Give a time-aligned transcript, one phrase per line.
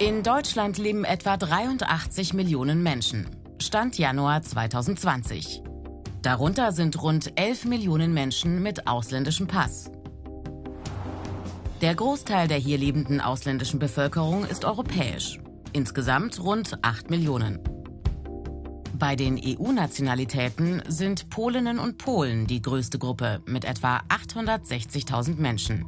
[0.00, 3.28] In Deutschland leben etwa 83 Millionen Menschen.
[3.58, 5.62] Stand Januar 2020.
[6.22, 9.90] Darunter sind rund 11 Millionen Menschen mit ausländischem Pass.
[11.82, 15.38] Der Großteil der hier lebenden ausländischen Bevölkerung ist europäisch.
[15.74, 17.60] Insgesamt rund 8 Millionen.
[18.94, 25.84] Bei den EU-Nationalitäten sind Polinnen und Polen die größte Gruppe mit etwa 860.000 Menschen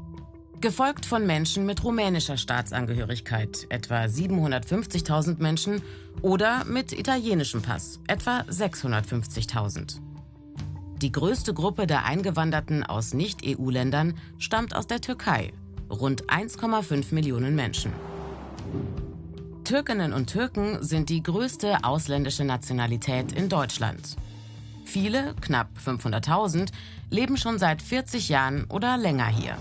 [0.62, 5.82] gefolgt von Menschen mit rumänischer Staatsangehörigkeit, etwa 750.000 Menschen,
[6.22, 9.98] oder mit italienischem Pass, etwa 650.000.
[11.02, 15.52] Die größte Gruppe der Eingewanderten aus Nicht-EU-Ländern stammt aus der Türkei,
[15.90, 17.92] rund 1,5 Millionen Menschen.
[19.64, 24.16] Türkinnen und Türken sind die größte ausländische Nationalität in Deutschland.
[24.84, 26.70] Viele, knapp 500.000,
[27.10, 29.56] leben schon seit 40 Jahren oder länger hier.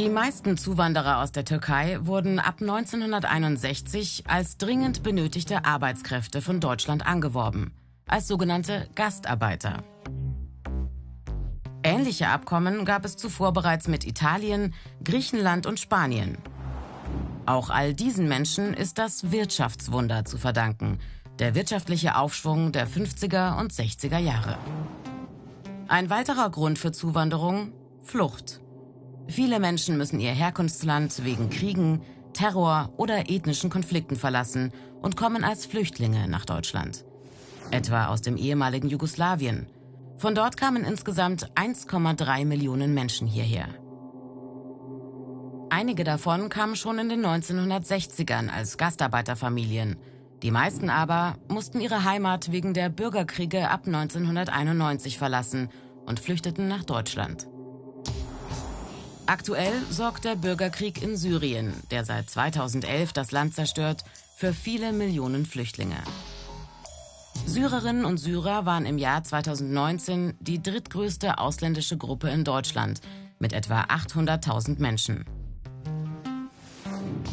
[0.00, 7.04] Die meisten Zuwanderer aus der Türkei wurden ab 1961 als dringend benötigte Arbeitskräfte von Deutschland
[7.04, 7.74] angeworben,
[8.08, 9.84] als sogenannte Gastarbeiter.
[11.82, 14.72] Ähnliche Abkommen gab es zuvor bereits mit Italien,
[15.04, 16.38] Griechenland und Spanien.
[17.44, 20.98] Auch all diesen Menschen ist das Wirtschaftswunder zu verdanken,
[21.38, 24.56] der wirtschaftliche Aufschwung der 50er und 60er Jahre.
[25.88, 28.62] Ein weiterer Grund für Zuwanderung Flucht.
[29.30, 34.72] Viele Menschen müssen ihr Herkunftsland wegen Kriegen, Terror oder ethnischen Konflikten verlassen
[35.02, 37.04] und kommen als Flüchtlinge nach Deutschland.
[37.70, 39.68] Etwa aus dem ehemaligen Jugoslawien.
[40.18, 43.68] Von dort kamen insgesamt 1,3 Millionen Menschen hierher.
[45.70, 49.96] Einige davon kamen schon in den 1960ern als Gastarbeiterfamilien.
[50.42, 55.68] Die meisten aber mussten ihre Heimat wegen der Bürgerkriege ab 1991 verlassen
[56.04, 57.46] und flüchteten nach Deutschland.
[59.30, 64.02] Aktuell sorgt der Bürgerkrieg in Syrien, der seit 2011 das Land zerstört,
[64.34, 65.98] für viele Millionen Flüchtlinge.
[67.46, 73.02] Syrerinnen und Syrer waren im Jahr 2019 die drittgrößte ausländische Gruppe in Deutschland
[73.38, 75.24] mit etwa 800.000 Menschen.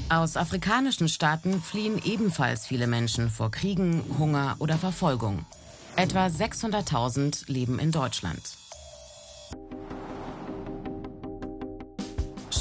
[0.10, 5.48] Aus afrikanischen Staaten fliehen ebenfalls viele Menschen vor Kriegen, Hunger oder Verfolgung.
[5.96, 8.67] Etwa 600.000 leben in Deutschland.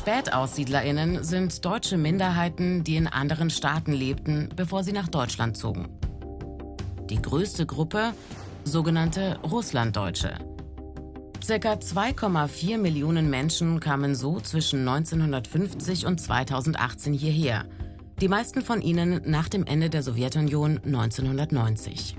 [0.06, 5.88] SpätaussiedlerInnen sind deutsche Minderheiten, die in anderen Staaten lebten, bevor sie nach Deutschland zogen.
[7.10, 8.12] Die größte Gruppe,
[8.62, 10.34] sogenannte Russlanddeutsche.
[11.42, 17.64] Circa 2,4 Millionen Menschen kamen so zwischen 1950 und 2018 hierher.
[18.20, 22.16] Die meisten von ihnen nach dem Ende der Sowjetunion 1990.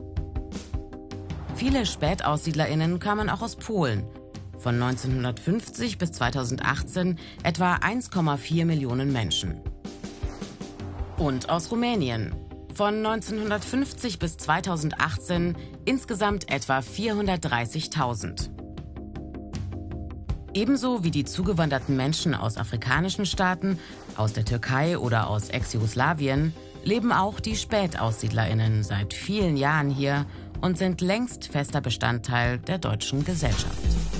[1.55, 4.03] Viele SpätaussiedlerInnen kamen auch aus Polen–
[4.59, 9.61] von 1950 bis 2018 etwa 1,4 Millionen Menschen.
[11.17, 12.35] Und aus Rumänien.
[12.73, 18.49] Von 1950 bis 2018 insgesamt etwa 430.000.
[20.53, 23.79] Ebenso wie die zugewanderten Menschen aus afrikanischen Staaten,
[24.15, 26.53] aus der Türkei oder aus Ex-Jugoslawien
[26.83, 30.25] leben auch die Spätaussiedlerinnen seit vielen Jahren hier
[30.61, 34.16] und sind längst fester Bestandteil der deutschen Gesellschaft.